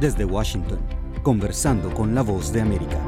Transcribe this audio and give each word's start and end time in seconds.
Desde 0.00 0.24
Washington, 0.24 0.78
conversando 1.22 1.92
con 1.92 2.14
la 2.14 2.22
voz 2.22 2.50
de 2.54 2.62
América. 2.62 2.98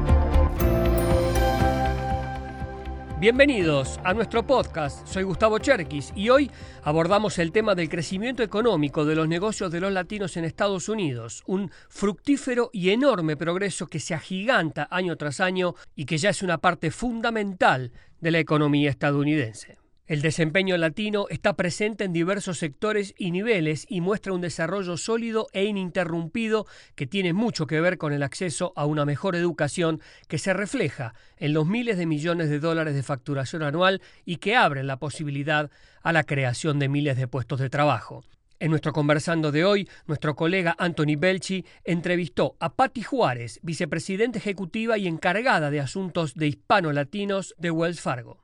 Bienvenidos 3.19 3.99
a 4.03 4.13
nuestro 4.13 4.45
podcast. 4.45 5.07
Soy 5.07 5.23
Gustavo 5.23 5.57
Cherkis 5.57 6.13
y 6.15 6.29
hoy 6.29 6.51
abordamos 6.83 7.39
el 7.39 7.51
tema 7.51 7.73
del 7.73 7.89
crecimiento 7.89 8.43
económico 8.43 9.05
de 9.05 9.15
los 9.15 9.27
negocios 9.27 9.71
de 9.71 9.79
los 9.79 9.91
latinos 9.91 10.37
en 10.37 10.45
Estados 10.45 10.87
Unidos, 10.87 11.41
un 11.47 11.71
fructífero 11.89 12.69
y 12.71 12.91
enorme 12.91 13.37
progreso 13.37 13.87
que 13.87 13.99
se 13.99 14.13
agiganta 14.13 14.87
año 14.91 15.15
tras 15.15 15.39
año 15.39 15.73
y 15.95 16.05
que 16.05 16.19
ya 16.19 16.29
es 16.29 16.43
una 16.43 16.59
parte 16.59 16.91
fundamental 16.91 17.91
de 18.21 18.29
la 18.29 18.37
economía 18.37 18.91
estadounidense. 18.91 19.82
El 20.13 20.21
desempeño 20.21 20.77
latino 20.77 21.25
está 21.31 21.55
presente 21.55 22.03
en 22.03 22.13
diversos 22.13 22.59
sectores 22.59 23.15
y 23.17 23.31
niveles 23.31 23.87
y 23.89 23.99
muestra 23.99 24.33
un 24.33 24.41
desarrollo 24.41 24.95
sólido 24.95 25.47
e 25.53 25.63
ininterrumpido 25.65 26.67
que 26.93 27.07
tiene 27.07 27.33
mucho 27.33 27.65
que 27.65 27.81
ver 27.81 27.97
con 27.97 28.13
el 28.13 28.21
acceso 28.21 28.73
a 28.75 28.85
una 28.85 29.05
mejor 29.05 29.35
educación 29.35 30.01
que 30.27 30.37
se 30.37 30.53
refleja 30.53 31.15
en 31.37 31.53
los 31.53 31.65
miles 31.65 31.97
de 31.97 32.05
millones 32.05 32.51
de 32.51 32.59
dólares 32.59 32.93
de 32.93 33.01
facturación 33.01 33.63
anual 33.63 34.03
y 34.23 34.35
que 34.35 34.55
abre 34.55 34.83
la 34.83 34.97
posibilidad 34.97 35.71
a 36.03 36.13
la 36.13 36.25
creación 36.25 36.77
de 36.77 36.89
miles 36.89 37.17
de 37.17 37.27
puestos 37.27 37.59
de 37.59 37.71
trabajo. 37.71 38.23
En 38.59 38.69
nuestro 38.69 38.93
conversando 38.93 39.51
de 39.51 39.65
hoy, 39.65 39.89
nuestro 40.05 40.35
colega 40.35 40.75
Anthony 40.77 41.15
Belchi 41.17 41.65
entrevistó 41.83 42.55
a 42.59 42.75
Patti 42.75 43.01
Juárez, 43.01 43.59
vicepresidenta 43.63 44.37
ejecutiva 44.37 44.95
y 44.99 45.07
encargada 45.07 45.71
de 45.71 45.79
asuntos 45.79 46.35
de 46.35 46.49
hispano-latinos 46.49 47.55
de 47.57 47.71
Wells 47.71 47.99
Fargo. 47.99 48.42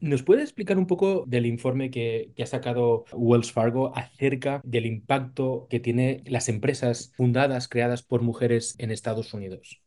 ¿Nos 0.00 0.22
puede 0.22 0.42
explicar 0.42 0.78
un 0.78 0.86
poco 0.86 1.24
del 1.26 1.44
informe 1.44 1.90
que, 1.90 2.32
ha 2.40 2.46
sacado 2.46 3.04
Wells 3.12 3.50
Fargo 3.50 3.92
acerca 3.96 4.60
del 4.62 4.86
impacto 4.86 5.66
que 5.68 5.80
tienen 5.80 6.22
las 6.26 6.48
empresas 6.48 7.12
fundadas, 7.16 7.68
creadas 7.68 8.02
por 8.02 8.22
mujeres 8.22 8.76
en 8.78 8.92
Estados 8.92 9.34
Unidos? 9.34 9.82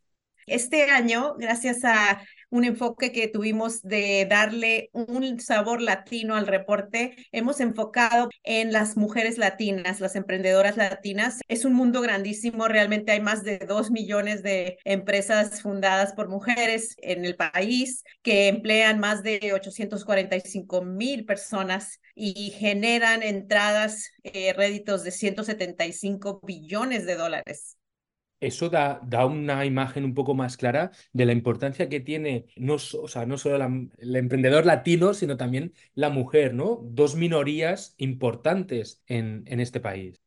Este 0.48 0.84
año, 0.90 1.36
gracias 1.38 1.86
a 1.86 2.22
un 2.52 2.66
enfoque 2.66 3.12
que 3.12 3.28
tuvimos 3.28 3.82
de 3.82 4.28
darle 4.30 4.90
un 4.94 5.40
sabor 5.40 5.82
latino 5.82 6.36
al 6.36 6.48
reporte. 6.48 7.16
Hemos 7.32 7.60
enfocado 7.62 8.30
en 8.44 8.72
las 8.72 8.98
mujeres 8.98 9.38
latinas, 9.38 10.00
las 10.02 10.16
emprendedoras 10.16 10.78
latinas. 10.78 11.40
Es 11.48 11.66
un 11.66 11.74
mundo 11.74 12.02
grandísimo, 12.02 12.68
realmente 12.68 13.14
hay 13.14 13.22
más 13.22 13.44
de 13.44 13.58
dos 13.60 13.90
millones 13.90 14.44
de 14.44 14.78
empresas 14.84 15.62
fundadas 15.62 16.14
por 16.14 16.28
mujeres 16.30 16.96
en 16.98 17.26
el 17.26 17.36
país 17.36 18.04
que 18.22 18.50
emplean 18.50 19.00
más 19.00 19.24
de 19.24 19.52
845 19.54 20.84
mil 20.84 21.26
personas 21.26 22.00
y 22.14 22.52
generan 22.52 23.24
entradas, 23.24 24.12
eh, 24.24 24.54
réditos 24.54 25.04
de 25.04 25.12
175 25.12 26.42
billones 26.44 27.06
de 27.06 27.16
dólares 27.16 27.78
eso 28.42 28.70
da, 28.70 29.00
da, 29.04 29.26
una 29.26 29.66
imagen 29.66 30.04
un 30.06 30.14
poco 30.14 30.34
más 30.36 30.58
clara 30.58 30.92
de 31.14 31.26
la 31.26 31.32
importancia 31.34 31.88
que 31.90 32.00
tiene 32.02 32.48
no, 32.58 32.76
o 32.76 33.08
sea, 33.08 33.26
no 33.26 33.38
solo 33.38 33.64
el 34.00 34.16
emprendedor 34.16 34.66
latino, 34.66 35.14
sino 35.14 35.38
también 35.38 35.74
la 35.96 36.10
mujer, 36.10 36.54
¿no? 36.54 36.80
Dos 36.84 37.16
minorías 37.16 37.96
importantes 37.98 39.02
en, 39.08 39.44
en 39.48 39.60
este 39.62 39.80
país. 39.80 40.22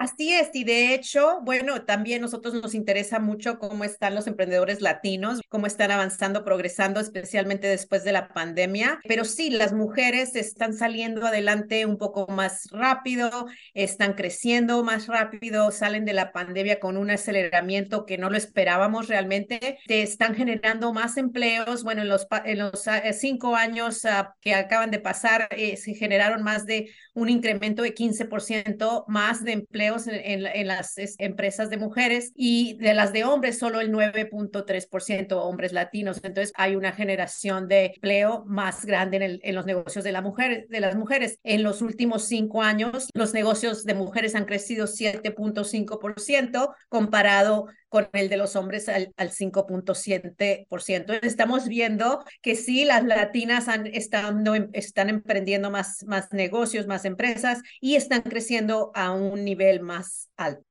Así 0.00 0.32
es, 0.32 0.48
y 0.54 0.64
de 0.64 0.94
hecho, 0.94 1.40
bueno, 1.42 1.82
también 1.82 2.22
nosotros 2.22 2.54
nos 2.54 2.74
interesa 2.74 3.18
mucho 3.18 3.58
cómo 3.58 3.84
están 3.84 4.14
los 4.14 4.26
emprendedores 4.26 4.80
latinos, 4.80 5.42
cómo 5.50 5.66
están 5.66 5.90
avanzando, 5.90 6.42
progresando, 6.42 7.00
especialmente 7.00 7.66
después 7.66 8.02
de 8.02 8.12
la 8.12 8.28
pandemia. 8.28 8.98
Pero 9.06 9.26
sí, 9.26 9.50
las 9.50 9.74
mujeres 9.74 10.36
están 10.36 10.72
saliendo 10.72 11.26
adelante 11.26 11.84
un 11.84 11.98
poco 11.98 12.26
más 12.28 12.68
rápido, 12.70 13.46
están 13.74 14.14
creciendo 14.14 14.82
más 14.84 15.06
rápido, 15.06 15.70
salen 15.70 16.06
de 16.06 16.14
la 16.14 16.32
pandemia 16.32 16.80
con 16.80 16.96
un 16.96 17.10
aceleramiento 17.10 18.06
que 18.06 18.16
no 18.16 18.30
lo 18.30 18.38
esperábamos 18.38 19.06
realmente, 19.06 19.80
están 19.86 20.34
generando 20.34 20.94
más 20.94 21.18
empleos. 21.18 21.84
Bueno, 21.84 22.00
en 22.00 22.08
los, 22.08 22.26
en 22.46 22.58
los 22.58 22.86
eh, 22.86 23.12
cinco 23.12 23.54
años 23.54 24.06
ah, 24.06 24.34
que 24.40 24.54
acaban 24.54 24.90
de 24.90 24.98
pasar, 24.98 25.46
eh, 25.50 25.76
se 25.76 25.92
generaron 25.92 26.42
más 26.42 26.64
de 26.64 26.90
un 27.12 27.28
incremento 27.28 27.82
de 27.82 27.94
15% 27.94 29.04
más 29.06 29.44
de 29.44 29.52
empleos 29.52 29.89
en, 30.06 30.66
las 30.66 30.94
empresas 31.18 31.70
de 31.70 31.76
mujeres 31.76 32.32
y 32.34 32.76
de 32.78 32.94
las 32.94 33.12
de 33.12 33.24
hombres 33.24 33.58
solo 33.58 33.80
el 33.80 33.92
9.3% 33.92 35.32
hombres 35.32 35.72
latinos. 35.72 36.20
Entonces 36.22 36.52
hay 36.56 36.76
una 36.76 36.92
generación 36.92 37.68
de 37.68 37.92
empleo 37.94 38.44
más 38.46 38.84
grande 38.84 39.16
en, 39.18 39.40
en 39.42 39.54
los 39.54 39.66
negocios 39.66 40.04
de, 40.04 40.12
la 40.12 40.22
mujer, 40.22 40.66
de 40.68 40.80
las 40.80 40.96
mujeres. 40.96 41.38
En 41.44 41.62
los 41.62 41.82
últimos 41.82 42.24
cinco 42.24 42.62
años, 42.62 43.08
los 43.14 43.34
negocios 43.34 43.84
de 43.84 43.94
mujeres 43.94 44.34
han 44.34 44.44
crecido 44.44 44.86
7.5% 44.86 46.74
comparado 46.88 47.66
con 47.90 48.08
el 48.14 48.30
de 48.30 48.38
los 48.38 48.56
hombres 48.56 48.88
al, 48.88 49.12
al 49.18 49.30
5.7%. 49.30 51.18
Estamos 51.22 51.68
viendo 51.68 52.24
que 52.40 52.54
sí, 52.54 52.86
las 52.86 53.04
latinas 53.04 53.68
han, 53.68 53.86
estando, 53.86 54.54
están 54.72 55.10
emprendiendo 55.10 55.70
más, 55.70 56.04
más 56.06 56.32
negocios, 56.32 56.86
más 56.86 57.04
empresas 57.04 57.60
y 57.80 57.96
están 57.96 58.22
creciendo 58.22 58.92
a 58.94 59.10
un 59.10 59.44
nivel 59.44 59.80
más 59.80 60.30
alto. 60.36 60.64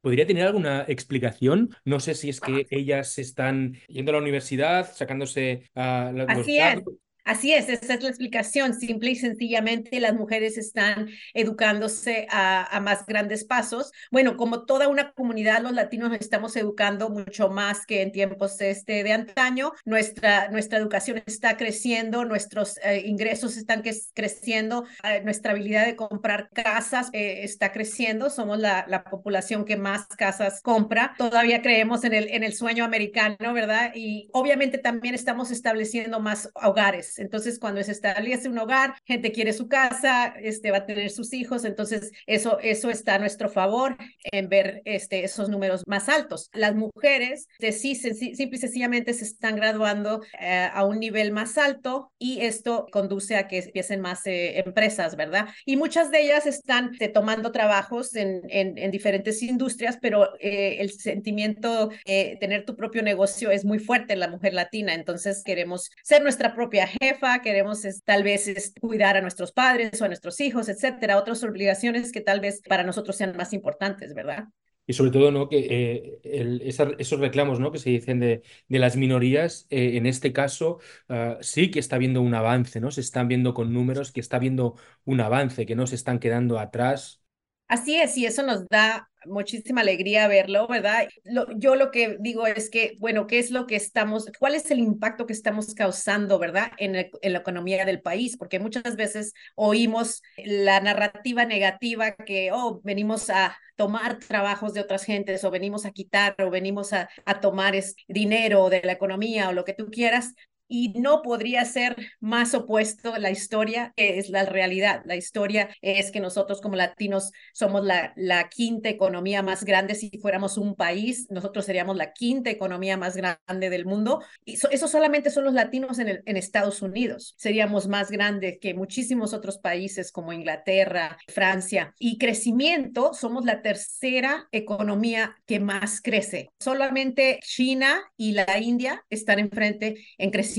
¿Podría 0.00 0.26
tener 0.26 0.46
alguna 0.46 0.84
explicación? 0.86 1.70
No 1.84 2.00
sé 2.00 2.14
si 2.14 2.28
es 2.28 2.40
que 2.40 2.66
ellas 2.70 3.18
están 3.18 3.76
yendo 3.88 4.10
a 4.10 4.14
la 4.14 4.20
universidad, 4.20 4.92
sacándose 4.92 5.70
a 5.74 6.12
uh, 6.14 6.26
Así 6.28 6.58
es. 6.58 6.82
Así 7.26 7.52
es, 7.52 7.68
esa 7.68 7.94
es 7.94 8.02
la 8.04 8.08
explicación. 8.08 8.72
Simple 8.72 9.10
y 9.10 9.16
sencillamente 9.16 9.98
las 9.98 10.14
mujeres 10.14 10.56
están 10.56 11.08
educándose 11.34 12.28
a, 12.30 12.80
más 12.80 13.04
grandes 13.04 13.42
pasos. 13.42 13.90
Bueno, 14.12 14.36
como 14.36 14.64
toda 14.64 14.86
una 14.86 15.10
comunidad, 15.10 15.60
los 15.60 15.72
latinos 15.72 16.10
nos 16.10 16.20
estamos 16.20 16.54
educando 16.54 17.10
mucho 17.10 17.50
más 17.50 17.84
que 17.84 18.02
en 18.02 18.12
tiempos 18.12 18.60
este, 18.60 19.02
de 19.02 19.12
antaño. 19.12 19.72
Nuestra, 19.84 20.50
nuestra 20.50 20.78
educación 20.78 21.20
está 21.26 21.56
creciendo, 21.56 22.24
nuestros 22.24 22.78
eh, 22.84 23.02
ingresos 23.04 23.56
están 23.56 23.82
creciendo, 24.14 24.84
eh, 25.02 25.20
nuestra 25.24 25.50
habilidad 25.50 25.84
de 25.84 25.96
comprar 25.96 26.48
casas 26.50 27.10
eh, 27.12 27.40
está 27.42 27.72
creciendo. 27.72 28.30
Somos 28.30 28.60
la, 28.60 28.84
la, 28.86 29.02
población 29.02 29.64
que 29.64 29.76
más 29.76 30.06
casas 30.06 30.62
compra. 30.62 31.16
Todavía 31.18 31.60
creemos 31.60 32.04
en 32.04 32.14
el, 32.14 32.28
en 32.28 32.44
el 32.44 32.52
sueño 32.52 32.84
americano, 32.84 33.52
¿verdad? 33.52 33.90
Y 33.96 34.28
obviamente 34.32 34.78
también 34.78 35.16
estamos 35.16 35.50
estableciendo 35.50 36.20
más 36.20 36.50
hogares 36.54 37.15
entonces, 37.18 37.58
cuando 37.58 37.82
se 37.82 37.92
establece 37.92 38.48
un 38.48 38.58
hogar, 38.58 38.94
gente 39.04 39.32
quiere 39.32 39.52
su 39.52 39.68
casa, 39.68 40.34
este, 40.40 40.70
va 40.70 40.78
a 40.78 40.86
tener 40.86 41.10
sus 41.10 41.32
hijos, 41.32 41.64
entonces 41.64 42.12
eso, 42.26 42.58
eso 42.60 42.90
está 42.90 43.14
a 43.14 43.18
nuestro 43.18 43.48
favor 43.48 43.96
en 44.32 44.48
ver 44.48 44.82
este, 44.84 45.24
esos 45.24 45.48
números 45.48 45.82
más 45.86 46.08
altos. 46.08 46.50
Las 46.52 46.74
mujeres, 46.74 47.48
de 47.58 47.72
sí, 47.72 47.94
simple 47.94 48.56
y 48.56 48.58
sencillamente 48.58 49.12
se 49.14 49.24
están 49.24 49.56
graduando 49.56 50.22
eh, 50.40 50.68
a 50.72 50.84
un 50.84 51.00
nivel 51.00 51.32
más 51.32 51.58
alto 51.58 52.12
y 52.18 52.40
esto 52.40 52.86
conduce 52.90 53.36
a 53.36 53.48
que 53.48 53.58
empiecen 53.58 54.00
más 54.00 54.26
eh, 54.26 54.58
empresas, 54.58 55.16
¿verdad? 55.16 55.48
Y 55.64 55.76
muchas 55.76 56.10
de 56.10 56.22
ellas 56.22 56.46
están 56.46 56.92
eh, 57.00 57.08
tomando 57.08 57.52
trabajos 57.52 58.14
en, 58.14 58.42
en, 58.48 58.90
diferentes 58.90 59.42
industrias, 59.42 59.98
pero 60.00 60.28
el 60.40 60.90
sentimiento 60.90 61.90
de 62.06 62.36
tener 62.40 62.64
tu 62.64 62.76
propio 62.76 63.02
negocio 63.02 63.50
es 63.50 63.64
muy 63.64 63.78
fuerte 63.78 64.12
en 64.12 64.20
la 64.20 64.28
mujer 64.28 64.54
latina, 64.54 64.94
entonces 64.94 65.42
queremos 65.44 65.90
ser 66.02 66.22
nuestra 66.22 66.54
propia 66.54 66.86
gente 66.86 67.05
queremos 67.42 67.82
tal 68.04 68.22
vez 68.22 68.72
cuidar 68.80 69.16
a 69.16 69.20
nuestros 69.20 69.52
padres 69.52 70.00
o 70.00 70.04
a 70.04 70.08
nuestros 70.08 70.40
hijos, 70.40 70.68
etcétera, 70.68 71.18
otras 71.18 71.42
obligaciones 71.42 72.12
que 72.12 72.20
tal 72.20 72.40
vez 72.40 72.60
para 72.68 72.84
nosotros 72.84 73.16
sean 73.16 73.36
más 73.36 73.52
importantes, 73.52 74.14
¿verdad? 74.14 74.46
Y 74.88 74.92
sobre 74.92 75.10
todo, 75.10 75.32
¿no? 75.32 75.48
Que 75.48 76.20
eh, 76.22 76.60
esos 76.62 77.18
reclamos, 77.18 77.58
¿no? 77.58 77.72
Que 77.72 77.78
se 77.78 77.90
dicen 77.90 78.20
de, 78.20 78.42
de 78.68 78.78
las 78.78 78.96
minorías, 78.96 79.66
eh, 79.68 79.96
en 79.96 80.06
este 80.06 80.32
caso, 80.32 80.78
ah, 81.08 81.38
sí 81.40 81.72
que 81.72 81.80
está 81.80 81.98
viendo 81.98 82.22
un 82.22 82.34
avance, 82.34 82.80
¿no? 82.80 82.92
Se 82.92 83.00
están 83.00 83.26
viendo 83.26 83.52
con 83.52 83.72
números 83.72 84.12
que 84.12 84.20
está 84.20 84.38
viendo 84.38 84.76
un 85.04 85.20
avance, 85.20 85.66
que 85.66 85.74
no 85.74 85.88
se 85.88 85.96
están 85.96 86.20
quedando 86.20 86.60
atrás. 86.60 87.20
Así 87.68 87.96
es, 87.96 88.16
y 88.16 88.26
eso 88.26 88.42
nos 88.42 88.68
da 88.68 89.08
muchísima 89.26 89.80
alegría 89.80 90.28
verlo, 90.28 90.66
¿verdad? 90.68 91.08
yo 91.56 91.74
lo 91.74 91.90
que 91.90 92.16
digo 92.20 92.46
es 92.46 92.70
que, 92.70 92.96
bueno, 93.00 93.26
¿qué 93.26 93.38
es 93.38 93.50
lo 93.50 93.66
que 93.66 93.76
estamos, 93.76 94.30
cuál 94.38 94.54
es 94.54 94.70
el 94.70 94.78
impacto 94.78 95.26
que 95.26 95.32
estamos 95.32 95.74
causando, 95.74 96.38
¿verdad? 96.38 96.70
En, 96.78 96.92
la 96.94 97.38
economía 97.38 97.84
del 97.84 98.00
país, 98.00 98.36
porque 98.36 98.60
muchas 98.60 98.96
veces 98.96 99.32
oímos 99.56 100.22
la 100.44 100.80
narrativa 100.80 101.44
negativa 101.44 102.12
que, 102.12 102.50
oh, 102.52 102.80
venimos 102.84 103.30
a 103.30 103.56
tomar 103.76 104.18
trabajos 104.20 104.72
de 104.72 104.80
otras 104.80 105.04
gentes 105.04 105.44
o 105.44 105.50
venimos 105.50 105.84
a 105.86 105.90
quitar 105.90 106.34
o 106.38 106.50
venimos 106.50 106.92
a, 106.92 107.08
tomar 107.40 107.74
dinero 108.08 108.70
de 108.70 108.82
la 108.82 108.92
economía 108.92 109.48
o 109.48 109.52
lo 109.52 109.64
que 109.64 109.74
tú 109.74 109.90
quieras, 109.90 110.34
y 110.68 110.90
no 110.98 111.22
podría 111.22 111.64
ser 111.64 111.96
más 112.20 112.54
opuesto 112.54 113.16
la 113.18 113.30
historia 113.30 113.92
que 113.96 114.18
es 114.18 114.30
la 114.30 114.44
realidad. 114.44 115.02
La 115.04 115.16
historia 115.16 115.70
es 115.82 116.10
que 116.10 116.20
nosotros 116.20 116.60
como 116.60 116.76
latinos 116.76 117.32
somos 117.52 117.84
la, 117.84 118.12
la 118.16 118.48
quinta 118.48 118.88
economía 118.88 119.42
más 119.42 119.64
grande. 119.64 119.94
Si 119.94 120.10
fuéramos 120.18 120.58
un 120.58 120.74
país, 120.74 121.26
nosotros 121.30 121.64
seríamos 121.64 121.96
la 121.96 122.12
quinta 122.12 122.50
economía 122.50 122.96
más 122.96 123.16
grande 123.16 123.70
del 123.70 123.86
mundo. 123.86 124.22
Y 124.44 124.54
eso 124.54 124.88
solamente 124.88 125.30
son 125.30 125.44
los 125.44 125.54
latinos 125.54 125.98
en, 125.98 126.08
el, 126.08 126.22
en 126.26 126.36
Estados 126.36 126.82
Unidos. 126.82 127.34
Seríamos 127.38 127.88
más 127.88 128.10
grandes 128.10 128.58
que 128.60 128.74
muchísimos 128.74 129.32
otros 129.32 129.58
países 129.58 130.12
como 130.12 130.32
Inglaterra, 130.32 131.18
Francia. 131.28 131.94
Y 131.98 132.18
crecimiento, 132.18 133.14
somos 133.14 133.44
la 133.44 133.62
tercera 133.62 134.48
economía 134.52 135.36
que 135.46 135.60
más 135.60 136.00
crece. 136.00 136.50
Solamente 136.58 137.38
China 137.42 138.02
y 138.16 138.32
la 138.32 138.58
India 138.58 139.04
están 139.10 139.38
enfrente 139.38 139.96
en 140.18 140.30
crecimiento. 140.30 140.55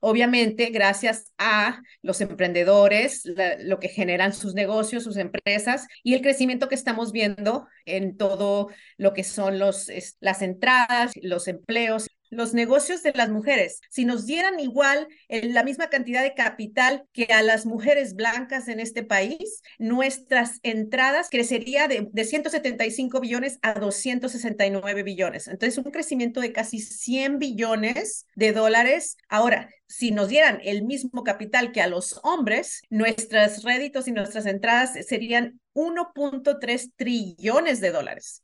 Obviamente, 0.00 0.66
gracias 0.70 1.32
a 1.38 1.82
los 2.02 2.20
emprendedores, 2.20 3.22
lo 3.60 3.78
que 3.78 3.88
generan 3.88 4.32
sus 4.32 4.54
negocios, 4.54 5.04
sus 5.04 5.16
empresas 5.16 5.86
y 6.02 6.14
el 6.14 6.22
crecimiento 6.22 6.68
que 6.68 6.74
estamos 6.74 7.12
viendo 7.12 7.66
en 7.84 8.16
todo 8.16 8.68
lo 8.96 9.12
que 9.12 9.24
son 9.24 9.58
los, 9.58 9.90
las 10.20 10.42
entradas, 10.42 11.12
los 11.20 11.48
empleos 11.48 12.08
los 12.32 12.54
negocios 12.54 13.02
de 13.02 13.12
las 13.12 13.28
mujeres. 13.28 13.80
Si 13.90 14.06
nos 14.06 14.24
dieran 14.24 14.58
igual 14.58 15.06
la 15.28 15.62
misma 15.62 15.88
cantidad 15.88 16.22
de 16.22 16.34
capital 16.34 17.04
que 17.12 17.24
a 17.26 17.42
las 17.42 17.66
mujeres 17.66 18.14
blancas 18.14 18.68
en 18.68 18.80
este 18.80 19.02
país, 19.02 19.60
nuestras 19.78 20.58
entradas 20.62 21.28
crecería 21.30 21.88
de, 21.88 22.08
de 22.10 22.24
175 22.24 23.20
billones 23.20 23.58
a 23.60 23.74
269 23.74 25.02
billones. 25.02 25.46
Entonces, 25.46 25.76
un 25.78 25.92
crecimiento 25.92 26.40
de 26.40 26.52
casi 26.52 26.78
100 26.78 27.38
billones 27.38 28.26
de 28.34 28.52
dólares. 28.52 29.18
Ahora, 29.28 29.68
si 29.86 30.10
nos 30.10 30.28
dieran 30.28 30.58
el 30.64 30.84
mismo 30.84 31.24
capital 31.24 31.70
que 31.70 31.82
a 31.82 31.86
los 31.86 32.18
hombres, 32.22 32.80
nuestros 32.88 33.62
réditos 33.62 34.08
y 34.08 34.12
nuestras 34.12 34.46
entradas 34.46 34.94
serían 35.06 35.60
1.3 35.74 36.92
trillones 36.96 37.80
de 37.82 37.90
dólares. 37.90 38.41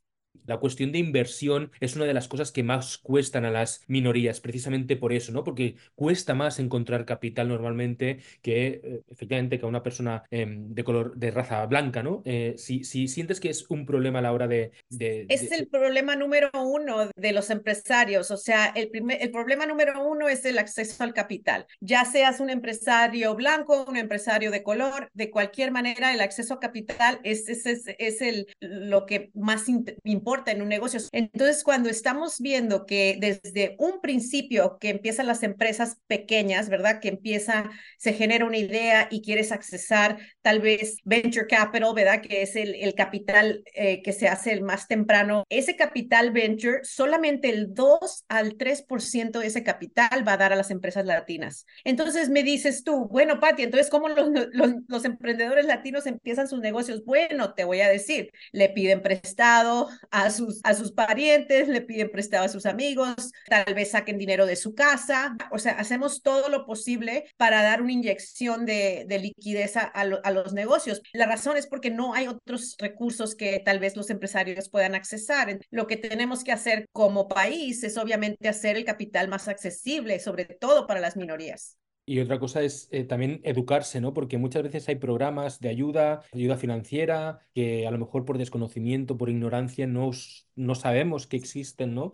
La 0.49 0.57
cuestión 0.57 0.91
de 0.91 0.97
inversión 0.97 1.71
es 1.79 1.95
una 1.95 2.05
de 2.05 2.13
las 2.15 2.27
cosas 2.27 2.51
que 2.51 2.63
más 2.63 2.97
cuestan 2.97 3.45
a 3.45 3.51
las 3.51 3.83
minorías, 3.85 4.41
precisamente 4.41 4.95
por 4.95 5.13
eso, 5.13 5.31
¿no? 5.31 5.43
Porque 5.43 5.75
cuesta 5.93 6.33
más 6.33 6.57
encontrar 6.57 7.05
capital 7.05 7.49
normalmente 7.49 8.17
que, 8.41 8.81
eh, 8.83 9.01
efectivamente, 9.11 9.59
que 9.59 9.65
a 9.65 9.69
una 9.69 9.83
persona 9.83 10.23
em, 10.31 10.73
de 10.73 10.83
color, 10.83 11.15
de 11.15 11.29
raza 11.29 11.63
blanca, 11.67 12.01
¿no? 12.01 12.23
Eh, 12.25 12.55
si, 12.57 12.83
si, 12.83 13.07
sientes 13.07 13.39
que 13.39 13.49
es 13.49 13.69
un 13.69 13.85
problema 13.85 14.17
a 14.17 14.21
la 14.23 14.33
hora 14.33 14.47
de... 14.47 14.71
es 14.89 15.51
el 15.51 15.67
problema 15.67 16.15
número 16.15 16.49
uno 16.55 17.11
de 17.15 17.31
los 17.31 17.51
empresarios, 17.51 18.31
o 18.31 18.37
sea, 18.37 18.73
el, 18.75 18.89
primer, 18.89 19.21
el 19.21 19.29
problema 19.29 19.67
número 19.67 20.03
uno 20.03 20.29
es 20.29 20.45
el 20.45 20.57
acceso 20.57 21.03
al 21.03 21.13
capital. 21.13 21.67
Ya 21.79 22.05
seas 22.05 22.39
un 22.39 22.49
empresario 22.49 23.35
blanco, 23.35 23.85
un 23.87 23.97
empresario 23.97 24.49
de 24.49 24.63
color, 24.63 25.11
de 25.13 25.29
cualquier 25.29 25.69
manera, 25.69 26.11
el 26.11 26.21
acceso 26.21 26.55
a 26.55 26.59
capital 26.59 27.19
es, 27.23 27.47
es, 27.49 27.67
es, 27.67 27.83
es 27.99 28.23
el, 28.23 28.47
lo 28.61 29.05
que 29.05 29.29
más 29.35 29.65
importa 30.03 30.38
en 30.47 30.61
un 30.61 30.69
negocio. 30.69 30.99
Entonces, 31.11 31.63
cuando 31.63 31.89
estamos 31.89 32.39
viendo 32.39 32.85
que 32.85 33.17
desde 33.19 33.75
un 33.79 34.01
principio 34.01 34.77
que 34.79 34.89
empiezan 34.89 35.27
las 35.27 35.43
empresas 35.43 35.97
pequeñas, 36.07 36.69
¿verdad? 36.69 36.99
Que 36.99 37.09
empieza, 37.09 37.69
se 37.97 38.13
genera 38.13 38.45
una 38.45 38.57
idea 38.57 39.07
y 39.11 39.21
quieres 39.21 39.51
accesar 39.51 40.17
tal 40.41 40.59
vez 40.59 40.97
venture 41.03 41.47
capital, 41.47 41.93
¿verdad? 41.93 42.21
Que 42.21 42.41
es 42.41 42.55
el, 42.55 42.75
el 42.75 42.95
capital 42.95 43.63
eh, 43.73 44.01
que 44.01 44.13
se 44.13 44.27
hace 44.27 44.51
el 44.51 44.61
más 44.61 44.87
temprano. 44.87 45.43
Ese 45.49 45.75
capital 45.75 46.31
venture, 46.31 46.79
solamente 46.83 47.49
el 47.49 47.73
2 47.73 48.25
al 48.27 48.57
3% 48.57 49.39
de 49.39 49.47
ese 49.47 49.63
capital 49.63 50.27
va 50.27 50.33
a 50.33 50.37
dar 50.37 50.53
a 50.53 50.55
las 50.55 50.71
empresas 50.71 51.05
latinas. 51.05 51.65
Entonces 51.83 52.29
me 52.29 52.43
dices 52.43 52.83
tú, 52.83 53.07
bueno, 53.07 53.39
Pati, 53.39 53.63
entonces, 53.63 53.89
¿cómo 53.89 54.09
los, 54.09 54.29
los, 54.51 54.71
los 54.87 55.05
emprendedores 55.05 55.65
latinos 55.65 56.05
empiezan 56.05 56.47
sus 56.47 56.59
negocios? 56.59 57.03
Bueno, 57.05 57.53
te 57.53 57.63
voy 57.63 57.81
a 57.81 57.89
decir, 57.89 58.31
le 58.51 58.69
piden 58.69 59.01
prestado 59.01 59.89
a 60.11 60.28
a 60.29 60.31
sus, 60.31 60.61
a 60.63 60.73
sus 60.73 60.91
parientes, 60.91 61.67
le 61.67 61.81
piden 61.81 62.11
prestado 62.11 62.45
a 62.45 62.49
sus 62.49 62.65
amigos, 62.65 63.31
tal 63.47 63.73
vez 63.73 63.91
saquen 63.91 64.17
dinero 64.17 64.45
de 64.45 64.55
su 64.55 64.75
casa. 64.75 65.35
O 65.51 65.57
sea, 65.57 65.73
hacemos 65.73 66.21
todo 66.21 66.49
lo 66.49 66.65
posible 66.65 67.25
para 67.37 67.63
dar 67.63 67.81
una 67.81 67.91
inyección 67.91 68.65
de, 68.65 69.05
de 69.07 69.19
liquidez 69.19 69.75
a, 69.75 69.83
a, 69.83 70.31
los 70.31 70.53
negocios. 70.53 71.01
La 71.13 71.25
razón 71.25 71.57
es 71.57 71.67
porque 71.67 71.89
no 71.89 72.13
hay 72.13 72.27
otros 72.27 72.75
recursos 72.79 73.35
que 73.35 73.59
tal 73.63 73.79
vez 73.79 73.95
los 73.95 74.09
empresarios 74.09 74.69
puedan 74.69 74.95
accesar. 74.95 75.59
Lo 75.71 75.87
que 75.87 75.97
tenemos 75.97 76.43
que 76.43 76.51
hacer 76.51 76.87
como 76.91 77.27
país 77.27 77.83
es 77.83 77.97
obviamente 77.97 78.47
hacer 78.47 78.77
el 78.77 78.85
capital 78.85 79.27
más 79.27 79.47
accesible, 79.47 80.19
sobre 80.19 80.45
todo 80.45 80.85
para 80.85 80.99
las 80.99 81.17
minorías. 81.17 81.77
Y 82.09 82.19
otra 82.21 82.39
cosa 82.39 82.63
es 82.63 82.87
eh, 82.89 83.03
también 83.03 83.39
educarse, 83.43 84.01
¿no? 84.01 84.15
Porque 84.15 84.39
muchas 84.39 84.63
veces 84.63 84.89
hay 84.89 84.95
programas 84.95 85.59
de 85.59 85.69
ayuda, 85.69 86.23
ayuda 86.33 86.57
financiera, 86.57 87.37
que 87.53 87.85
a 87.85 87.91
lo 87.91 87.99
mejor 87.99 88.25
por 88.25 88.39
desconocimiento, 88.39 89.15
por 89.15 89.29
ignorancia, 89.29 89.85
no, 89.85 90.09
no 90.55 90.73
sabemos 90.73 91.27
que 91.27 91.37
existen, 91.37 91.93
¿no? 91.93 92.13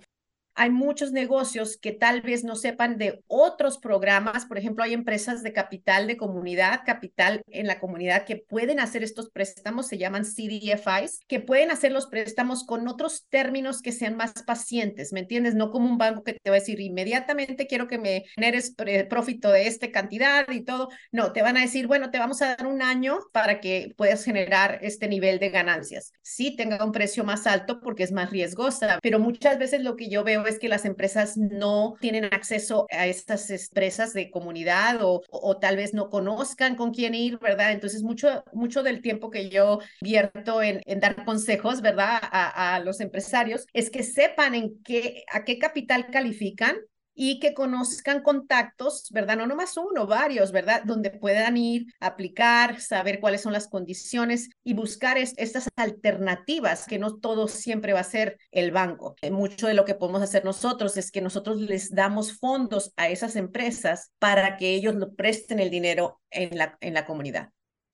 Hay 0.56 0.70
muchos 0.70 1.12
negocios 1.12 1.78
que 1.78 1.92
tal 1.92 2.22
vez 2.22 2.44
no 2.44 2.56
sepan 2.56 2.98
de 2.98 3.24
otros 3.28 3.78
programas. 3.78 4.46
Por 4.46 4.58
ejemplo, 4.58 4.84
hay 4.84 4.94
empresas 4.94 5.44
de 5.44 5.54
capital 5.54 6.08
de 6.08 6.18
comunidad, 6.18 6.82
capital 6.86 7.42
en 7.48 7.68
la 7.68 7.80
comunidad 7.80 8.26
que 8.26 8.38
pueden 8.38 8.80
hacer 8.80 9.04
estos 9.04 9.30
préstamos, 9.30 9.88
se 9.88 9.98
llaman 9.98 10.24
CDFIs, 10.24 11.20
que 11.28 11.40
pueden 11.40 11.72
hacer 11.72 11.92
los 11.92 12.08
préstamos 12.08 12.66
con 12.66 12.88
otros 12.88 13.26
términos 13.30 13.82
que 13.82 13.92
sean 13.92 14.16
más 14.16 14.32
pacientes, 14.44 15.12
¿me 15.12 15.20
entiendes? 15.20 15.56
No 15.56 15.72
como 15.72 15.90
un 15.90 15.98
banco 15.98 16.24
que 16.24 16.34
te 16.34 16.50
va 16.50 16.56
a 16.56 16.60
decir 16.60 16.80
inmediatamente 16.80 17.68
quiero 17.68 17.88
que 17.88 17.98
me 17.98 18.24
generes 18.36 18.76
profito 19.10 19.52
de 19.52 19.68
esta 19.68 19.92
cantidad 19.92 20.50
y 20.50 20.64
todo. 20.64 20.90
No, 21.12 21.34
te 21.34 21.42
van 21.42 21.58
a 21.58 21.62
decir, 21.62 21.88
bueno, 21.88 22.12
te 22.12 22.20
vamos 22.20 22.42
a 22.42 22.56
dar 22.56 22.68
un 22.68 22.82
año 22.82 23.20
para 23.34 23.60
que 23.60 23.94
puedas 23.98 24.24
generar 24.24 24.80
este 24.82 25.08
nivel 25.08 25.40
de 25.40 25.50
ganancias. 25.50 26.14
Sí 26.22 26.56
tenga 26.56 26.84
un 26.84 26.92
precio 26.92 27.24
más 27.24 27.46
alto 27.46 27.82
porque 27.82 28.04
es 28.04 28.12
más 28.12 28.30
riesgosa, 28.30 29.00
pero 29.02 29.20
muchas 29.20 29.60
veces 29.60 29.82
lo 29.82 29.96
que 29.96 30.10
yo 30.10 30.24
veo 30.24 30.45
es 30.48 30.60
que 30.60 30.70
las 30.70 30.86
empresas 30.86 31.38
no 31.38 31.96
tienen 32.00 32.26
acceso 32.26 32.88
a 32.92 33.08
estas 33.08 33.50
empresas 33.50 34.14
de 34.14 34.30
comunidad 34.32 35.02
o, 35.02 35.22
o, 35.30 35.58
tal 35.58 35.78
vez 35.78 35.94
no 35.94 36.10
conozcan 36.10 36.76
con 36.76 36.94
quién 36.94 37.14
ir, 37.14 37.38
¿verdad? 37.40 37.72
Entonces, 37.72 38.04
mucho, 38.04 38.44
mucho 38.54 38.84
del 38.84 39.02
tiempo 39.02 39.30
que 39.30 39.50
yo 39.50 39.80
vierto 40.02 40.62
en, 40.62 40.82
en 40.86 41.00
dar 41.00 41.26
consejos, 41.26 41.82
¿verdad? 41.82 42.20
A, 42.22 42.76
a, 42.76 42.80
los 42.80 43.00
empresarios 43.00 43.66
es 43.74 43.90
que 43.90 44.04
sepan 44.04 44.56
en 44.56 44.82
qué, 44.84 45.24
a 45.32 45.44
qué 45.44 45.58
capital 45.60 46.08
califican 46.12 46.76
y 47.16 47.40
que 47.40 47.54
conozcan 47.54 48.22
contactos, 48.22 49.08
¿verdad? 49.12 49.38
No 49.38 49.48
nomás 49.48 49.78
uno, 49.78 50.06
varios, 50.06 50.52
¿verdad? 50.52 50.84
Donde 50.84 51.10
puedan 51.10 51.58
ir, 51.58 51.88
aplicar, 52.00 52.82
saber 52.82 53.20
cuáles 53.20 53.42
son 53.42 53.54
las 53.54 53.68
condiciones 53.68 54.50
y 54.64 54.74
buscar 54.74 55.18
estas 55.18 55.70
alternativas, 55.78 56.86
que 56.86 57.00
no 57.00 57.16
todo 57.16 57.48
siempre 57.48 57.94
va 57.94 58.02
a 58.02 58.04
ser 58.04 58.38
el 58.52 58.72
banco. 58.72 59.16
Eh, 59.22 59.32
mucho 59.32 59.68
de 59.68 59.74
lo 59.74 59.86
que 59.86 59.96
podemos 59.96 60.22
hacer 60.22 60.44
nosotros 60.44 60.98
es 60.98 61.12
que 61.12 61.22
nosotros 61.22 61.62
les 61.62 61.92
damos 61.92 62.38
fondos 62.38 62.92
a 62.98 63.10
esas 63.10 63.36
empresas 63.38 64.12
para 64.20 64.58
que 64.58 64.76
ellos 64.76 64.96
lo 64.96 65.16
presten 65.16 65.60
el 65.60 65.70
dinero 65.70 66.22
en 66.30 66.58
la, 66.58 66.78
en 66.82 66.94
la 66.94 67.06
comunidad. 67.06 67.50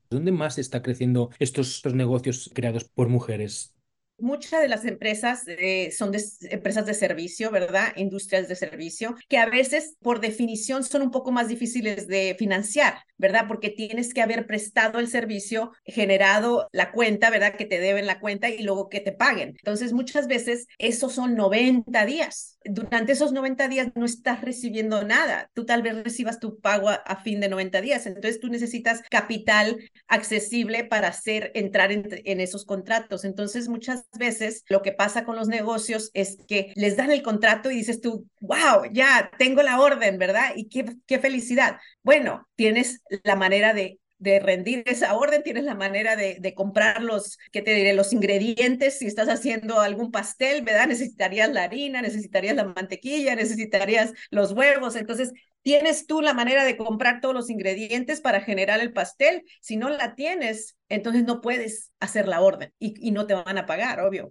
¿Dónde 0.10 0.32
más 0.32 0.58
está 0.58 0.82
creciendo 0.82 1.30
estos, 1.40 1.76
estos 1.76 1.94
negocios 1.94 2.52
creados 2.54 2.84
por 2.84 3.08
mujeres? 3.08 3.74
Muchas 4.22 4.62
de 4.62 4.68
las 4.68 4.86
empresas 4.86 5.44
eh, 5.48 5.92
son 5.92 6.12
empresas 6.50 6.86
de 6.86 6.94
servicio, 6.94 7.52
¿verdad? 7.52 7.94
Industrias 7.96 8.48
de 8.48 8.56
servicio, 8.56 9.16
que 9.28 9.38
a 9.38 9.48
veces 9.48 9.96
por 10.02 10.20
definición 10.20 10.84
son 10.84 11.02
un 11.02 11.12
poco 11.12 11.32
más 11.32 11.48
difíciles 11.48 12.08
de 12.08 12.36
financiar, 12.38 13.04
¿verdad? 13.18 13.46
Porque 13.48 13.70
tienes 13.70 14.14
que 14.14 14.22
haber 14.22 14.48
prestado 14.48 15.00
el 15.00 15.08
servicio, 15.08 15.72
generado 15.86 16.68
la 16.72 16.92
cuenta, 16.92 17.30
¿verdad? 17.30 17.56
Que 17.56 17.66
te 17.66 17.80
deben 17.80 18.08
la 18.08 18.20
cuenta 18.20 18.50
y 18.50 18.64
luego 18.64 18.90
que 18.90 19.00
te 19.00 19.12
paguen. 19.12 19.50
Entonces, 19.58 19.94
muchas 19.94 20.28
veces 20.28 20.68
esos 20.78 21.14
son 21.14 21.36
90 21.36 22.06
días. 22.06 22.58
Durante 22.64 23.14
esos 23.14 23.32
90 23.32 23.68
días 23.68 23.88
no 23.96 24.06
estás 24.06 24.42
recibiendo 24.42 25.04
nada. 25.04 25.50
Tú 25.54 25.66
tal 25.66 25.82
vez 25.82 26.04
recibas 26.04 26.40
tu 26.40 26.60
pago 26.60 26.90
a, 26.90 27.16
fin 27.24 27.40
de 27.40 27.50
90 27.50 27.82
días. 27.82 28.06
Entonces, 28.06 28.40
tú 28.40 28.50
necesitas 28.50 29.02
capital 29.10 29.78
accesible 30.08 30.84
para 30.84 31.08
hacer 31.08 31.52
entrar 31.56 31.92
en, 31.92 32.08
en 32.26 32.40
esos 32.40 32.66
contratos. 32.66 33.26
Entonces, 33.26 33.68
muchas 33.68 34.06
veces 34.18 34.64
lo 34.70 34.82
que 34.82 34.92
pasa 34.92 35.24
con 35.24 35.36
los 35.36 35.48
negocios 35.48 36.12
es 36.14 36.38
que 36.48 36.74
les 36.76 36.98
dan 36.98 37.12
el 37.12 37.24
contrato 37.24 37.72
y 37.72 37.76
dices 37.76 38.02
tú, 38.02 38.28
wow, 38.40 38.84
ya 38.92 39.32
tengo 39.38 39.64
la 39.64 39.80
orden, 39.80 40.18
¿verdad? 40.18 40.52
Y 40.56 40.70
qué, 40.70 40.86
qué 41.08 41.20
felicidad. 41.20 41.78
Bueno, 42.04 42.48
tienes 42.56 43.02
la 43.24 43.36
manera 43.36 43.74
de 43.74 44.01
de 44.22 44.40
rendir 44.40 44.84
esa 44.86 45.16
orden, 45.16 45.42
tienes 45.42 45.64
la 45.64 45.74
manera 45.74 46.16
de, 46.16 46.38
de, 46.40 46.54
comprar 46.54 47.02
los, 47.02 47.40
¿qué 47.52 47.64
te 47.64 47.74
diré? 47.74 47.94
Los 47.94 48.14
ingredientes, 48.14 49.00
si 49.00 49.08
estás 49.08 49.30
haciendo 49.30 49.80
algún 49.80 50.12
pastel, 50.12 50.62
¿verdad? 50.62 50.88
Necesitarías 50.88 51.50
la 51.50 51.64
harina, 51.64 52.04
necesitarías 52.04 52.56
la 52.56 52.66
mantequilla, 52.66 53.36
necesitarías 53.36 54.14
los 54.30 54.52
huevos, 54.52 54.96
entonces 54.96 55.34
tienes 55.64 56.06
tú 56.06 56.22
la 56.22 56.36
manera 56.36 56.66
de 56.66 56.78
comprar 56.78 57.20
todos 57.20 57.34
los 57.34 57.50
ingredientes 57.50 58.22
para 58.22 58.42
generar 58.42 58.80
el 58.80 58.94
pastel, 58.94 59.44
si 59.60 59.76
no 59.76 59.90
la 59.90 60.14
tienes, 60.14 60.78
entonces 60.88 61.24
no 61.24 61.42
puedes 61.42 61.92
hacer 62.00 62.28
la 62.28 62.42
orden 62.42 62.72
y, 62.78 62.94
y 63.08 63.10
no 63.12 63.26
te 63.26 63.34
van 63.34 63.58
a 63.58 63.66
pagar, 63.66 64.02
obvio. 64.02 64.30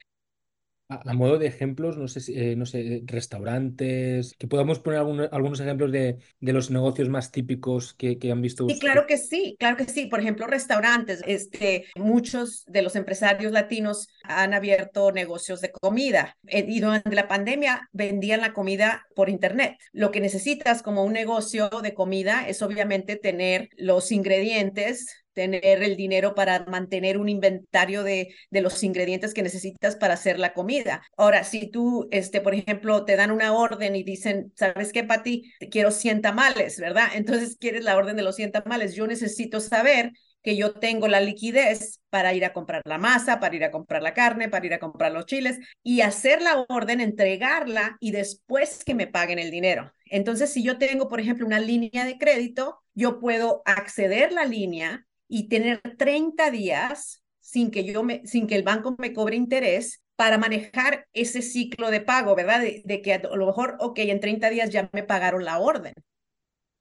A, 0.91 1.15
modo 1.15 1.39
de 1.39 1.47
ejemplos, 1.47 1.97
no 1.97 2.09
sé, 2.09 2.21
eh, 2.35 2.57
no 2.57 2.67
sé, 2.67 3.03
restaurantes, 3.07 4.35
que 4.39 4.49
podamos 4.49 4.81
poner 4.81 4.99
algunos 5.31 5.61
ejemplos 5.61 5.93
de, 5.93 6.19
de, 6.41 6.53
los 6.53 6.71
negocios 6.71 7.09
más 7.09 7.31
típicos 7.31 7.95
que, 7.95 8.19
que 8.19 8.33
han 8.33 8.43
visto. 8.43 8.69
Sí, 8.69 8.79
claro 8.79 9.07
que 9.07 9.17
sí, 9.17 9.57
claro 9.59 9.77
que 9.77 9.85
sí. 9.85 10.07
Por 10.07 10.21
ejemplo, 10.21 10.47
restaurantes. 10.47 11.23
Este, 11.27 11.87
muchos 11.95 12.65
de 12.67 12.83
los 12.83 12.97
empresarios 12.97 13.53
latinos 13.53 14.09
han 14.25 14.53
abierto 14.53 15.13
negocios 15.13 15.61
de 15.61 15.71
comida 15.71 16.37
eh, 16.47 16.65
y 16.69 16.81
durante 16.81 17.15
la 17.15 17.29
pandemia 17.29 17.89
vendían 17.93 18.41
la 18.41 18.53
comida 18.53 19.07
por 19.15 19.29
internet. 19.29 19.79
Lo 19.93 20.11
que 20.11 20.21
necesitas 20.21 20.83
como 20.83 21.05
un 21.05 21.13
negocio 21.13 21.71
de 21.83 21.95
comida 21.95 22.49
es 22.49 22.63
obviamente 22.63 23.17
tener 23.17 23.69
los 23.77 24.13
ingredientes 24.13 25.20
tener 25.33 25.83
el 25.83 25.97
dinero 25.97 26.35
para 26.35 26.65
mantener 26.67 27.19
un 27.19 27.29
inventario 27.29 28.03
de, 28.03 28.35
de, 28.51 28.61
los 28.61 28.83
ingredientes 28.83 29.35
que 29.35 29.43
necesitas 29.43 29.97
para 29.97 30.15
hacer 30.15 30.39
la 30.39 30.55
comida. 30.55 31.03
Ahora, 31.17 31.45
si 31.45 31.71
tú, 31.71 32.09
este, 32.11 32.41
por 32.41 32.55
ejemplo, 32.55 33.05
te 33.05 33.17
dan 33.17 33.31
una 33.31 33.53
orden 33.53 33.97
y 33.97 34.03
dicen, 34.03 34.53
¿sabes 34.57 34.93
qué, 34.93 35.05
Pati? 35.05 35.53
Quiero 35.71 35.91
100 35.91 36.23
tamales, 36.23 36.79
¿verdad? 36.79 37.09
Entonces 37.15 37.57
quieres 37.59 37.85
la 37.85 37.97
orden 37.97 38.17
de 38.17 38.23
los 38.23 38.37
100 38.37 38.53
tamales. 38.53 38.95
Yo 38.95 39.07
necesito 39.07 39.61
saber 39.61 40.13
que 40.43 40.57
yo 40.57 40.73
tengo 40.73 41.09
la 41.09 41.21
liquidez 41.21 42.01
para 42.09 42.33
ir 42.35 42.45
a 42.45 42.53
comprar 42.53 42.83
la 42.85 42.99
masa, 42.99 43.41
para 43.41 43.55
ir 43.55 43.65
a 43.65 43.71
comprar 43.71 44.03
la 44.03 44.15
carne, 44.15 44.49
para 44.49 44.67
ir 44.67 44.75
a 44.75 44.79
comprar 44.79 45.13
los 45.13 45.27
chiles 45.27 45.59
y 45.83 46.01
hacer 46.01 46.43
la 46.43 46.65
orden, 46.69 47.01
entregarla 47.01 47.97
y 48.01 48.13
después 48.13 48.85
que 48.85 48.95
me 48.95 49.07
paguen 49.07 49.39
el 49.39 49.51
dinero. 49.51 49.93
Entonces, 50.07 50.53
si 50.53 50.63
yo 50.63 50.79
tengo, 50.79 51.09
por 51.09 51.21
ejemplo, 51.21 51.47
una 51.47 51.61
línea 51.61 52.05
de 52.05 52.19
crédito, 52.19 52.81
yo 52.95 53.21
puedo 53.21 53.63
acceder 53.65 54.33
la 54.33 54.45
línea 54.45 55.07
y 55.31 55.49
tener 55.49 55.81
30 55.97 56.51
días 56.51 57.23
sin 57.39 57.71
que 57.71 57.85
yo 57.85 58.03
me, 58.03 58.27
sin 58.27 58.47
que 58.47 58.57
el 58.57 58.65
banco 58.65 58.97
me 58.99 59.15
cobre 59.15 59.37
interés 59.37 60.03
para 60.17 60.39
manejar 60.39 61.07
ese 61.13 61.41
ciclo 61.41 61.91
de 61.91 62.01
pago, 62.01 62.35
¿verdad? 62.35 62.61
De, 62.61 62.83
de, 62.85 63.01
que 63.01 63.15
a 63.15 63.21
lo 63.21 63.47
mejor, 63.47 63.77
ok, 63.81 64.01
en 64.01 64.21
30 64.21 64.51
días 64.51 64.71
ya 64.71 64.91
me 64.93 65.05
pagaron 65.05 65.45
la 65.45 65.59
orden. 65.59 65.95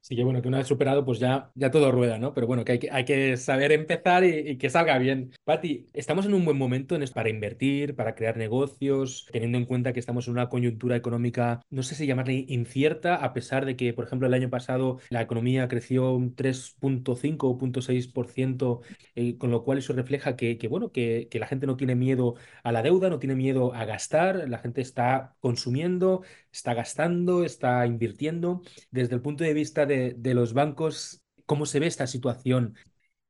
Sí, 0.01 0.15
que 0.15 0.23
bueno, 0.23 0.41
que 0.41 0.47
una 0.47 0.57
vez 0.59 0.67
superado, 0.67 1.05
pues 1.05 1.19
ya, 1.19 1.51
ya 1.55 1.69
todo 1.71 1.91
rueda, 1.91 2.17
¿no? 2.17 2.33
Pero 2.33 2.47
bueno, 2.47 2.63
que 2.63 2.71
hay 2.71 2.79
que, 2.79 2.89
hay 2.89 3.05
que 3.05 3.35
saber 3.37 3.71
empezar 3.73 4.23
y, 4.23 4.57
que 4.57 4.69
salga 4.69 4.97
bien. 4.97 5.31
Pati, 5.43 5.87
estamos 5.93 6.25
en 6.25 6.33
un 6.33 6.45
buen 6.45 6.57
momento 6.57 6.95
en 6.95 7.05
para 7.13 7.29
invertir, 7.29 7.95
para 7.95 8.15
crear 8.15 8.37
negocios, 8.37 9.27
teniendo 9.31 9.57
en 9.57 9.65
cuenta 9.65 9.93
que 9.93 9.99
estamos 9.99 10.27
en 10.27 10.33
una 10.33 10.49
coyuntura 10.49 10.95
económica, 10.95 11.61
no 11.69 11.83
sé 11.83 11.95
si 11.95 12.07
llamarle 12.07 12.45
incierta, 12.47 13.15
a 13.15 13.33
pesar 13.33 13.65
de 13.65 13.75
que, 13.75 13.93
por 13.93 14.05
ejemplo, 14.05 14.27
el 14.27 14.33
año 14.33 14.49
pasado 14.49 14.99
la 15.09 15.21
economía 15.21 15.67
creció 15.67 16.13
un 16.13 16.35
3.5 16.35 17.49
o 17.49 17.57
0.6%, 17.57 18.81
eh, 19.15 19.37
con 19.37 19.51
lo 19.51 19.63
cual 19.63 19.79
eso 19.79 19.93
refleja 19.93 20.35
que, 20.35 20.57
que 20.57 20.67
bueno, 20.67 20.91
que, 20.91 21.27
que 21.29 21.39
la 21.39 21.47
gente 21.47 21.67
no 21.67 21.77
tiene 21.77 21.95
miedo 21.95 22.35
a 22.63 22.71
la 22.71 22.81
deuda, 22.83 23.09
no 23.09 23.19
tiene 23.19 23.35
miedo 23.35 23.73
a 23.73 23.85
gastar, 23.85 24.47
la 24.49 24.59
gente 24.59 24.81
está 24.81 25.35
consumiendo, 25.39 26.23
está 26.51 26.73
gastando, 26.73 27.43
está 27.43 27.85
invirtiendo. 27.85 28.61
Desde 28.91 29.15
el 29.15 29.21
punto 29.21 29.43
de 29.43 29.53
vista 29.53 29.85
de, 29.85 30.15
los 30.33 30.53
bancos, 30.53 31.21
¿cómo 31.45 31.65
se 31.65 31.79
ve 31.79 31.87
esta 31.87 32.07
situación? 32.07 32.75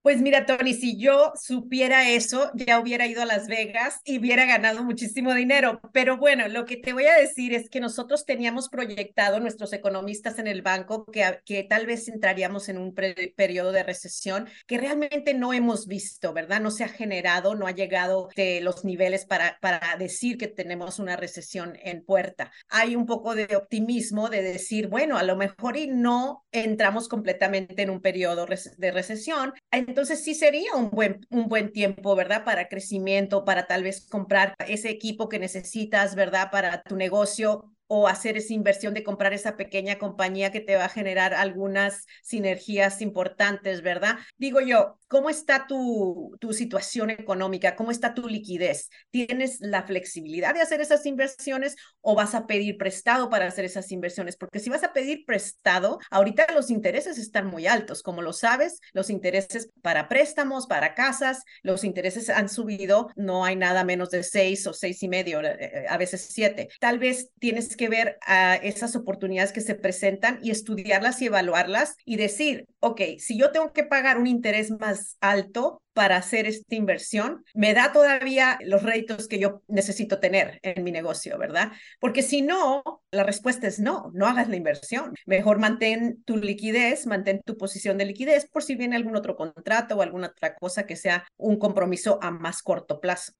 Pues 0.10 0.24
mira, 0.24 0.48
Tony, 0.48 0.74
si 0.74 0.98
yo 0.98 1.34
supiera 1.36 2.10
eso, 2.10 2.50
ya 2.56 2.80
hubiera 2.80 3.06
ido 3.06 3.22
a 3.22 3.28
Las 3.28 3.48
Vegas 3.48 4.02
y 4.06 4.18
hubiera 4.18 4.44
ganado 4.46 4.84
muchísimo 4.84 5.36
dinero. 5.36 5.80
Pero 5.94 6.18
bueno, 6.18 6.48
lo 6.48 6.66
que 6.66 6.78
te 6.78 6.94
voy 6.94 7.06
a 7.06 7.14
decir 7.14 7.54
es 7.54 7.70
que 7.70 7.80
nosotros 7.80 8.26
teníamos 8.26 8.70
proyectado, 8.70 9.40
nuestros 9.40 9.72
economistas 9.72 10.40
en 10.40 10.48
el 10.48 10.64
banco, 10.64 11.06
que, 11.06 11.68
tal 11.70 11.86
vez 11.86 12.08
entraríamos 12.08 12.70
en 12.70 12.80
un 12.80 12.96
periodo 12.96 13.72
de 13.72 13.84
recesión 13.84 14.50
que 14.66 14.80
realmente 14.80 15.36
no 15.36 15.54
hemos 15.54 15.86
visto, 15.86 16.34
¿verdad? 16.34 16.60
No 16.60 16.72
se 16.72 16.86
ha 16.86 16.90
generado, 16.90 17.54
no 17.54 17.68
ha 17.68 17.72
llegado 17.72 18.30
de 18.36 18.62
los 18.62 18.84
niveles 18.84 19.28
para, 19.28 19.60
para 19.62 19.96
decir 20.00 20.40
que 20.40 20.48
tenemos 20.48 20.98
una 20.98 21.18
recesión 21.18 21.78
en 21.84 22.04
puerta. 22.04 22.52
Hay 22.70 22.96
un 22.96 23.06
poco 23.06 23.36
de 23.36 23.56
optimismo 23.56 24.30
de 24.30 24.42
decir, 24.42 24.88
bueno, 24.88 25.20
a 25.20 25.24
lo 25.24 25.36
mejor 25.36 25.78
y 25.78 25.86
no 25.86 26.48
entramos 26.52 27.08
completamente 27.08 27.84
en 27.84 27.92
un 27.92 28.02
periodo 28.02 28.48
de 28.48 28.92
recesión 28.92 29.54
entonces 29.72 29.99
sí 30.06 30.36
sería 30.36 30.74
un 30.76 30.90
buen, 30.90 31.26
un 31.30 31.48
buen 31.48 31.72
tiempo, 31.72 32.16
¿verdad? 32.16 32.44
Para 32.44 32.68
crecimiento, 32.68 33.46
para 33.46 33.68
tal 33.68 33.84
vez 33.84 34.08
comprar 34.08 34.56
ese 34.68 34.90
equipo 34.90 35.30
que 35.30 35.40
necesitas, 35.40 36.16
¿verdad? 36.16 36.50
Para 36.52 36.82
tu 36.84 36.96
negocio 36.96 37.72
o 37.92 38.08
hacer 38.08 38.38
esa 38.38 38.54
inversión 38.54 38.94
de 38.94 39.04
comprar 39.04 39.34
esa 39.34 39.58
pequeña 39.58 39.98
compañía 39.98 40.52
que 40.52 40.60
te 40.60 40.76
va 40.76 40.86
a 40.86 40.90
generar 40.90 41.34
algunas 41.34 42.06
sinergias 42.22 43.02
importantes, 43.02 43.82
¿verdad? 43.82 44.20
Digo 44.38 44.62
yo, 44.62 45.00
¿cómo 45.08 45.32
está 45.32 45.66
tu, 45.66 46.38
tu 46.40 46.54
situación 46.54 47.10
económica? 47.10 47.76
¿Cómo 47.76 47.90
está 47.90 48.14
tu 48.14 48.28
liquidez? 48.28 48.92
¿Tienes 49.10 49.60
la 49.60 49.82
flexibilidad 49.82 50.54
de 50.54 50.62
hacer 50.62 50.82
esas 50.82 51.08
inversiones 51.08 51.76
o 52.02 52.14
vas 52.14 52.36
a 52.36 52.46
pedir 52.46 52.78
prestado 52.78 53.32
para 53.32 53.48
hacer 53.48 53.66
esas 53.66 53.92
inversiones? 53.92 54.38
Porque 54.38 54.60
si 54.60 54.70
vas 54.70 54.84
a 54.84 54.94
pedir 54.94 55.26
prestado, 55.26 55.98
ahorita 56.12 56.46
los 56.54 56.70
intereses 56.70 57.18
están 57.18 57.48
muy 57.48 57.66
altos. 57.66 58.04
Como 58.04 58.22
lo 58.22 58.34
sabes, 58.34 58.82
los 58.94 59.10
intereses 59.10 59.72
para 59.82 60.08
préstamos, 60.10 60.68
para 60.68 60.94
casas, 60.94 61.44
los 61.64 61.84
intereses 61.84 62.30
han 62.30 62.50
subido, 62.50 63.10
no 63.16 63.46
hay 63.46 63.56
nada 63.56 63.84
menos 63.84 64.12
de 64.12 64.22
seis 64.22 64.68
o 64.68 64.74
seis 64.74 65.02
y 65.02 65.10
medio, 65.10 65.42
eh, 65.42 65.58
eh, 65.60 65.86
a 65.90 65.98
veces 65.98 66.28
siete. 66.30 66.70
Tal 66.80 67.00
vez 67.00 67.32
tienes 67.40 67.79
que 67.80 67.88
ver 67.88 68.18
a 68.28 68.56
esas 68.56 68.98
oportunidades 68.98 69.54
que 69.54 69.62
se 69.62 69.74
presentan 69.74 70.38
y 70.42 70.52
estudiarlas 70.52 71.22
y 71.22 71.28
evaluarlas 71.28 71.96
y 72.04 72.18
decir, 72.18 72.66
ok, 72.82 73.02
si 73.20 73.40
yo 73.40 73.52
tengo 73.52 73.72
que 73.72 73.86
pagar 73.86 74.18
un 74.18 74.28
interés 74.28 74.70
más 74.70 75.16
alto 75.22 75.82
para 75.94 76.18
hacer 76.18 76.46
esta 76.46 76.76
inversión, 76.76 77.46
me 77.54 77.74
da 77.74 77.94
todavía 77.94 78.60
los 78.66 78.84
réditos 78.84 79.30
que 79.30 79.40
yo 79.40 79.62
necesito 79.70 80.20
tener 80.20 80.60
en 80.62 80.84
mi 80.84 80.92
negocio, 80.92 81.38
¿verdad? 81.38 81.72
Porque 82.02 82.22
si 82.22 82.42
no, 82.42 82.84
la 83.12 83.24
respuesta 83.24 83.66
es 83.66 83.80
no, 83.80 84.12
no 84.14 84.28
hagas 84.28 84.50
la 84.50 84.58
inversión. 84.58 85.14
Mejor 85.26 85.58
mantén 85.58 86.22
tu 86.26 86.36
liquidez, 86.36 87.08
mantén 87.08 87.40
tu 87.46 87.56
posición 87.56 87.98
de 87.98 88.08
liquidez 88.08 88.46
por 88.50 88.62
si 88.62 88.76
viene 88.76 88.98
algún 88.98 89.16
otro 89.16 89.38
contrato 89.38 89.96
o 89.96 90.02
alguna 90.02 90.28
otra 90.28 90.54
cosa 90.56 90.86
que 90.86 90.98
sea 90.98 91.26
un 91.38 91.58
compromiso 91.58 92.20
a 92.22 92.30
más 92.30 92.62
corto 92.62 93.00
plazo. 93.00 93.32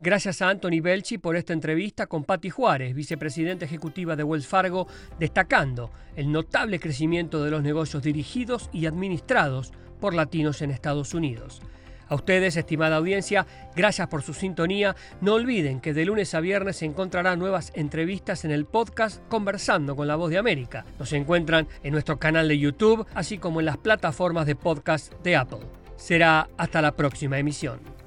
Gracias 0.00 0.42
a 0.42 0.48
Anthony 0.48 0.80
Belchi 0.80 1.18
por 1.18 1.34
esta 1.34 1.52
entrevista 1.52 2.06
con 2.06 2.22
Patti 2.22 2.50
Juárez, 2.50 2.94
vicepresidenta 2.94 3.64
ejecutiva 3.64 4.14
de 4.14 4.22
Wells 4.22 4.46
Fargo, 4.46 4.86
destacando 5.18 5.90
el 6.14 6.30
notable 6.30 6.78
crecimiento 6.78 7.42
de 7.42 7.50
los 7.50 7.64
negocios 7.64 8.04
dirigidos 8.04 8.70
y 8.72 8.86
administrados 8.86 9.72
por 10.00 10.14
latinos 10.14 10.62
en 10.62 10.70
Estados 10.70 11.14
Unidos. 11.14 11.62
A 12.06 12.14
ustedes, 12.14 12.56
estimada 12.56 12.94
audiencia, 12.94 13.44
gracias 13.74 14.06
por 14.06 14.22
su 14.22 14.34
sintonía. 14.34 14.94
No 15.20 15.34
olviden 15.34 15.80
que 15.80 15.92
de 15.92 16.04
lunes 16.04 16.32
a 16.32 16.40
viernes 16.40 16.76
se 16.76 16.84
encontrarán 16.84 17.40
nuevas 17.40 17.72
entrevistas 17.74 18.44
en 18.44 18.52
el 18.52 18.66
podcast 18.66 19.20
Conversando 19.26 19.96
con 19.96 20.06
la 20.06 20.14
Voz 20.14 20.30
de 20.30 20.38
América. 20.38 20.86
Nos 21.00 21.12
encuentran 21.12 21.66
en 21.82 21.92
nuestro 21.92 22.20
canal 22.20 22.46
de 22.46 22.56
YouTube, 22.56 23.04
así 23.14 23.38
como 23.38 23.58
en 23.58 23.66
las 23.66 23.78
plataformas 23.78 24.46
de 24.46 24.54
podcast 24.54 25.12
de 25.24 25.34
Apple. 25.34 25.66
Será 25.96 26.48
hasta 26.56 26.80
la 26.80 26.94
próxima 26.94 27.40
emisión. 27.40 27.97